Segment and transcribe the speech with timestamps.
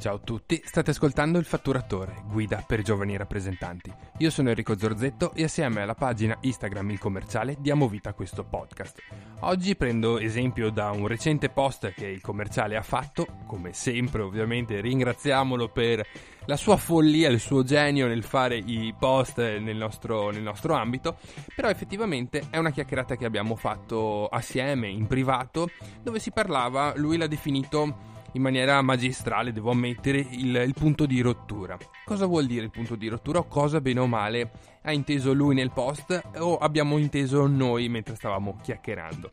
[0.00, 3.92] Ciao a tutti, state ascoltando Il Fatturatore, guida per giovani rappresentanti.
[4.16, 8.42] Io sono Enrico Zorzetto e assieme alla pagina Instagram Il Commerciale diamo vita a questo
[8.42, 9.02] podcast.
[9.40, 14.80] Oggi prendo esempio da un recente post che il commerciale ha fatto, come sempre ovviamente
[14.80, 16.06] ringraziamolo per
[16.46, 21.18] la sua follia, il suo genio nel fare i post nel nostro, nel nostro ambito,
[21.54, 25.68] però effettivamente è una chiacchierata che abbiamo fatto assieme in privato
[26.02, 31.20] dove si parlava, lui l'ha definito in maniera magistrale, devo ammettere, il, il, punto di
[31.20, 31.76] rottura.
[32.04, 34.50] Cosa vuol dire il punto di rottura o cosa bene o male
[34.82, 39.32] ha inteso lui nel post o abbiamo inteso noi mentre stavamo chiacchierando?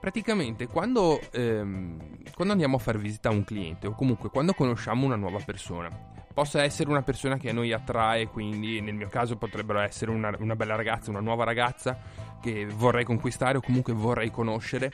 [0.00, 1.98] Praticamente quando, ehm,
[2.34, 5.88] quando andiamo a far visita a un cliente o comunque quando conosciamo una nuova persona,
[6.32, 10.34] possa essere una persona che a noi attrae, quindi nel mio caso potrebbero essere una,
[10.38, 11.98] una bella ragazza, una nuova ragazza
[12.40, 14.90] che vorrei conquistare o comunque vorrei conoscere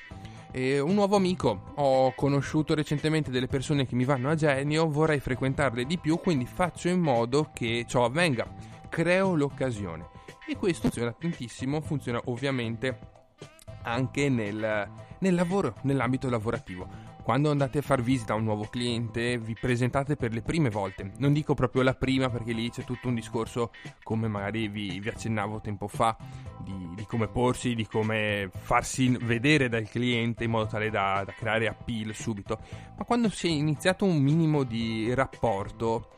[0.50, 1.72] e un nuovo amico.
[1.76, 6.46] Ho conosciuto recentemente delle persone che mi vanno a genio, vorrei frequentarle di più, quindi
[6.46, 8.46] faccio in modo che ciò avvenga.
[8.88, 10.08] Creo l'occasione.
[10.46, 12.98] E questo funziona tantissimo, funziona ovviamente
[13.82, 19.36] anche nel, nel lavoro, nell'ambito lavorativo quando andate a far visita a un nuovo cliente,
[19.36, 21.12] vi presentate per le prime volte.
[21.18, 23.70] Non dico proprio la prima perché lì c'è tutto un discorso,
[24.02, 26.16] come magari vi, vi accennavo tempo fa,
[26.64, 31.34] di, di, come porsi, di come farsi vedere dal cliente in modo tale da, da
[31.34, 32.60] creare appeal subito.
[32.96, 36.16] Ma quando si è iniziato un minimo di rapporto,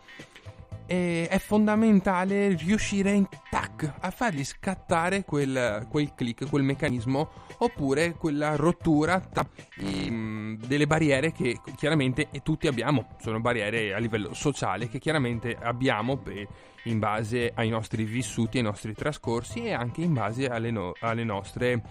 [0.91, 8.14] e è fondamentale riuscire in tac a fargli scattare quel, quel click, quel meccanismo oppure
[8.14, 9.47] quella rottura ta,
[9.83, 16.17] um, delle barriere che chiaramente tutti abbiamo, sono barriere a livello sociale che chiaramente abbiamo
[16.17, 16.47] per,
[16.84, 21.25] in base ai nostri vissuti, ai nostri trascorsi e anche in base alle, no, alle
[21.25, 21.83] nostre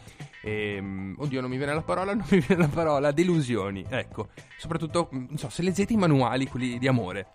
[0.41, 5.09] ehm, oddio non mi viene la parola, non mi viene la parola, delusioni, ecco, soprattutto,
[5.11, 7.33] non so, se leggete i manuali, quelli di amore,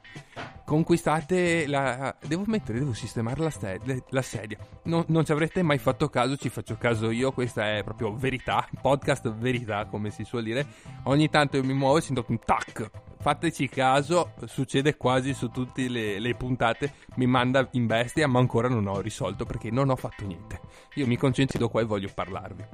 [0.64, 2.14] conquistate la...
[2.26, 4.58] Devo mettere, devo sistemare la, sed- la sedia.
[4.84, 8.66] No, non ci avrete mai fatto caso, ci faccio caso io, questa è proprio verità,
[8.80, 10.66] podcast verità come si suol dire.
[11.14, 12.90] Ogni tanto io mi muovo e sento un tac.
[13.20, 18.68] Fateci caso, succede quasi su tutte le, le puntate, mi manda in bestia ma ancora
[18.68, 20.60] non ho risolto perché non ho fatto niente.
[20.94, 22.64] Io mi concentro qua e voglio parlarvi.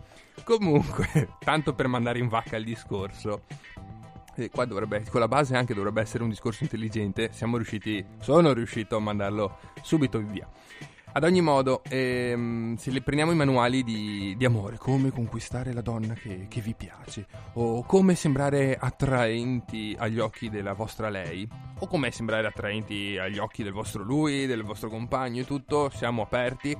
[0.42, 3.42] Comunque, tanto per mandare in vacca il discorso,
[4.34, 7.28] e qua dovrebbe, con la base anche dovrebbe essere un discorso intelligente.
[7.32, 10.48] Siamo riusciti, sono riuscito a mandarlo subito via.
[11.12, 15.80] Ad ogni modo, ehm, se le prendiamo i manuali di, di amore, come conquistare la
[15.80, 21.48] donna che, che, vi piace, o come sembrare attraenti agli occhi della vostra lei,
[21.80, 26.22] o come sembrare attraenti agli occhi del vostro lui, del vostro compagno e tutto, siamo
[26.22, 26.76] aperti.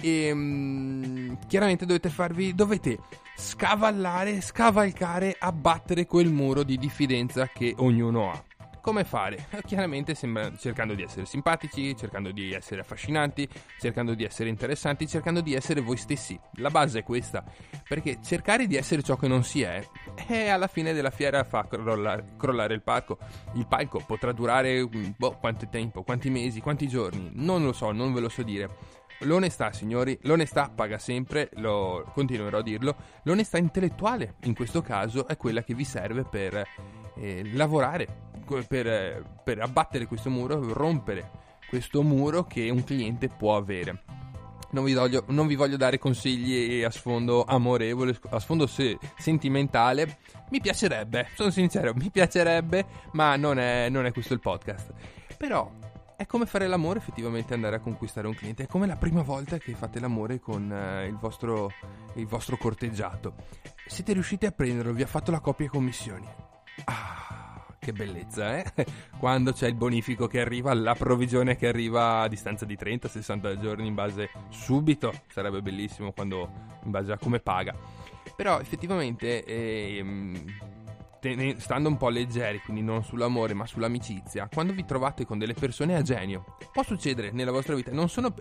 [0.00, 2.54] E um, chiaramente dovete farvi.
[2.54, 2.98] dovete
[3.36, 8.47] scavallare, scavalcare, abbattere quel muro di diffidenza che ognuno ha.
[8.88, 9.48] Come fare?
[9.66, 13.46] Chiaramente sembra, cercando di essere simpatici, cercando di essere affascinanti,
[13.78, 16.40] cercando di essere interessanti, cercando di essere voi stessi.
[16.54, 17.44] La base è questa,
[17.86, 19.86] perché cercare di essere ciò che non si è,
[20.26, 23.18] è alla fine della fiera fa crollare, crollare il palco.
[23.56, 28.14] Il palco potrà durare boh, quanto tempo, quanti mesi, quanti giorni, non lo so, non
[28.14, 28.70] ve lo so dire
[29.22, 32.94] L'onestà, signori, l'onestà paga sempre, lo continuerò a dirlo.
[33.24, 36.64] L'onestà intellettuale, in questo caso, è quella che vi serve per
[37.16, 38.27] eh, lavorare,
[38.66, 41.30] per, per abbattere questo muro, rompere
[41.68, 44.02] questo muro che un cliente può avere.
[44.70, 50.18] Non vi, voglio, non vi, voglio, dare consigli a sfondo amorevole, a sfondo se, sentimentale.
[50.50, 54.92] Mi piacerebbe, sono sincero, mi piacerebbe, ma non è, non è questo il podcast.
[55.38, 55.70] Però
[56.16, 58.64] è come fare l'amore effettivamente andare a conquistare un cliente.
[58.64, 61.70] È come la prima volta che fate l'amore con uh, il, vostro,
[62.14, 63.34] il, vostro, corteggiato.
[63.86, 66.26] Siete riusciti a prenderlo, vi ha fatto la coppia e commissioni.
[67.88, 68.66] Che bellezza, eh?
[69.18, 73.86] Quando c'è il bonifico che arriva, la provvigione che arriva a distanza di 30-60 giorni
[73.86, 75.10] in base subito.
[75.28, 76.50] Sarebbe bellissimo quando
[76.84, 77.74] in base a come paga.
[78.36, 79.42] Però effettivamente...
[79.42, 80.76] Ehm,
[81.58, 85.96] stando un po' leggeri, quindi non sull'amore ma sull'amicizia, quando vi trovate con delle persone
[85.96, 88.32] a genio, può succedere nella vostra vita, non sono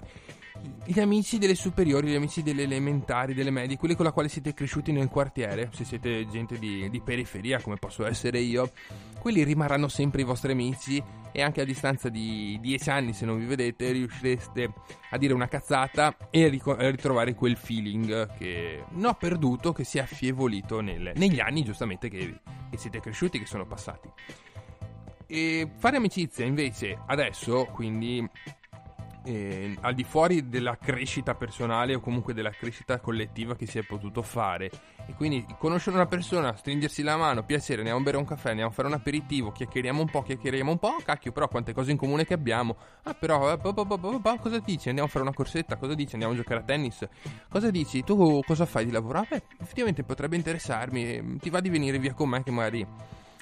[0.86, 4.54] gli amici delle superiori, gli amici delle elementari, delle medie, quelli con la quale siete
[4.54, 8.72] cresciuti nel quartiere, se siete gente di, di periferia come posso essere io,
[9.20, 13.38] quelli rimarranno sempre i vostri amici e anche a distanza di dieci anni se non
[13.38, 14.74] vi vedete riuscireste
[15.12, 19.74] a dire una cazzata e a, ric- a ritrovare quel feeling che non ho perduto,
[19.74, 22.40] che si è affievolito nel, negli anni giustamente che,
[22.78, 24.10] che siete cresciuti, che sono passati.
[25.26, 28.26] E fare amicizia invece adesso, quindi
[29.28, 33.84] eh, al di fuori della crescita personale o comunque della crescita collettiva che si è
[33.84, 34.72] potuto fare.
[35.06, 38.70] E quindi conoscere una persona, stringersi la mano, piacere, andiamo a bere un caffè, andiamo
[38.72, 41.98] a fare un aperitivo, chiacchieriamo un po', chiacchieriamo un po', cacchio, però quante cose in
[41.98, 42.78] comune che abbiamo.
[43.04, 43.60] Ah, però, eh,
[44.40, 44.88] cosa dici?
[44.88, 46.14] Andiamo a fare una corsetta, cosa dici?
[46.14, 47.06] Andiamo a giocare a tennis?
[47.50, 48.04] Cosa dici?
[48.04, 49.20] Tu cosa fai di lavoro?
[49.20, 52.86] Ah, beh, effettivamente potrebbe interessarmi, ti va di venire via con me che magari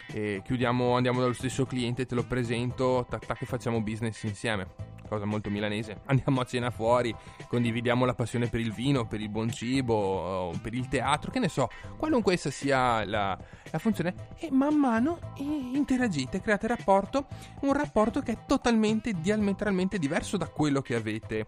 [0.08, 4.95] e chiudiamo, andiamo dallo stesso cliente, te lo presento, tac tac facciamo business insieme.
[5.08, 6.02] Cosa molto milanese.
[6.08, 7.16] Andiamo a cena fuori,
[7.48, 11.50] condividiamo la passione per il vino, per il buon cibo, per il teatro, che ne
[11.50, 13.38] so, qualunque essa sia la,
[13.72, 14.14] la funzione.
[14.38, 17.28] E man mano interagite, create rapporto,
[17.62, 21.46] un rapporto che è totalmente, diametralmente diverso da quello che avete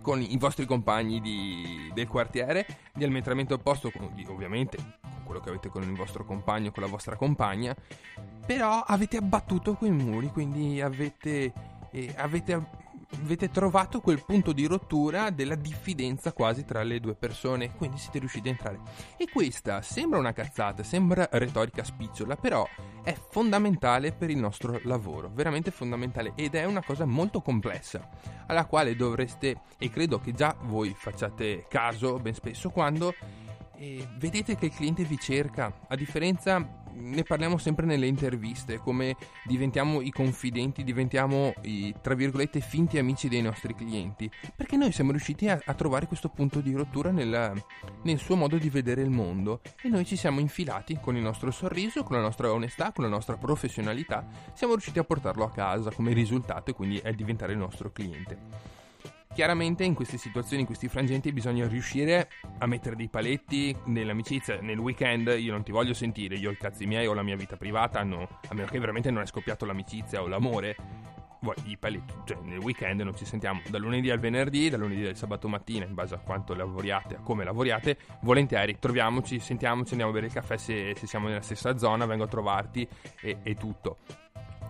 [0.00, 3.90] con i vostri compagni di, del quartiere, diametralmente opposto,
[4.28, 7.74] ovviamente quello che avete con il vostro compagno, con la vostra compagna,
[8.44, 11.52] però avete abbattuto quei muri, quindi avete,
[11.90, 12.52] eh, avete,
[13.22, 18.18] avete trovato quel punto di rottura della diffidenza quasi tra le due persone, quindi siete
[18.18, 18.80] riusciti a entrare.
[19.16, 22.66] E questa sembra una cazzata, sembra retorica spicciola, però
[23.02, 28.08] è fondamentale per il nostro lavoro, veramente fondamentale ed è una cosa molto complessa,
[28.46, 33.14] alla quale dovreste, e credo che già voi facciate caso ben spesso, quando
[33.80, 39.16] e vedete che il cliente vi cerca, a differenza ne parliamo sempre nelle interviste, come
[39.44, 45.12] diventiamo i confidenti, diventiamo i, tra virgolette, finti amici dei nostri clienti, perché noi siamo
[45.12, 47.54] riusciti a, a trovare questo punto di rottura nella,
[48.02, 49.62] nel suo modo di vedere il mondo.
[49.82, 53.10] E noi ci siamo infilati con il nostro sorriso, con la nostra onestà, con la
[53.10, 57.58] nostra professionalità, siamo riusciti a portarlo a casa come risultato e quindi a diventare il
[57.58, 58.79] nostro cliente.
[59.40, 62.28] Chiaramente in queste situazioni, in questi frangenti, bisogna riuscire
[62.58, 64.60] a mettere dei paletti nell'amicizia.
[64.60, 67.36] Nel weekend io non ti voglio sentire, io ho i cazzi miei, ho la mia
[67.36, 70.76] vita privata, no, a meno che veramente non è scoppiato l'amicizia o l'amore.
[71.64, 75.16] I paletti, cioè nel weekend non ci sentiamo dal lunedì al venerdì, dal lunedì al
[75.16, 80.14] sabato mattina, in base a quanto lavoriate, a come lavoriate, volentieri troviamoci, sentiamoci, andiamo a
[80.16, 82.86] bere il caffè se, se siamo nella stessa zona, vengo a trovarti
[83.22, 84.19] e, e tutto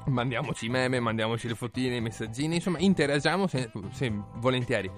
[0.06, 4.90] mandiamoci meme, mandiamoci le fotine, i messaggini, insomma interagiamo se, se, volentieri.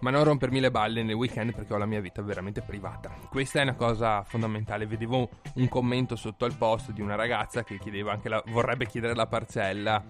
[0.00, 3.12] Ma non rompermi le balle nel weekend perché ho la mia vita veramente privata.
[3.28, 4.86] Questa è una cosa fondamentale.
[4.86, 7.78] Vedevo un commento sotto al post di una ragazza che
[8.22, 10.04] la, vorrebbe chiedere la parcella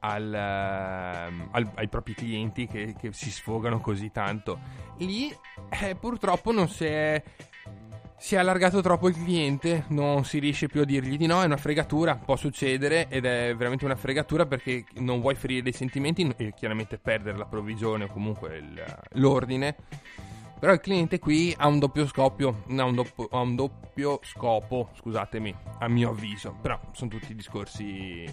[0.00, 4.58] al, uh, al, ai propri clienti che, che, si sfogano così tanto.
[4.98, 5.34] Lì
[5.70, 7.22] eh, purtroppo non si è
[8.20, 11.46] si è allargato troppo il cliente, non si riesce più a dirgli di no, è
[11.46, 16.30] una fregatura, può succedere ed è veramente una fregatura perché non vuoi ferire dei sentimenti
[16.36, 19.74] e chiaramente perdere la provvigione o comunque il, l'ordine.
[20.58, 24.90] Però il cliente qui ha un doppio scoppio, ha un doppio, ha un doppio scopo,
[24.96, 26.54] scusatemi, a mio avviso.
[26.60, 28.26] Però sono tutti discorsi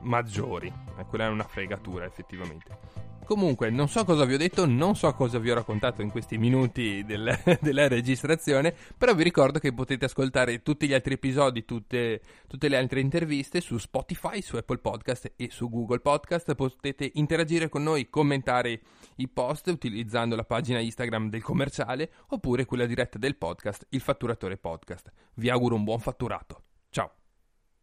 [0.00, 0.70] maggiori.
[0.98, 3.13] E quella è una fregatura effettivamente.
[3.24, 6.38] Comunque, non so cosa vi ho detto, non so cosa vi ho raccontato in questi
[6.38, 12.20] minuti del, della registrazione, però vi ricordo che potete ascoltare tutti gli altri episodi, tutte,
[12.46, 16.54] tutte, le altre interviste su Spotify, su Apple Podcast e su Google Podcast.
[16.54, 18.80] Potete interagire con noi, commentare
[19.16, 24.56] i post utilizzando la pagina Instagram del commerciale oppure quella diretta del podcast, il fatturatore
[24.56, 25.10] podcast.
[25.34, 26.62] Vi auguro un buon fatturato.
[26.90, 27.23] Ciao!